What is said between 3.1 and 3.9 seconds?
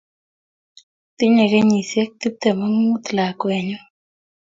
lakwenyu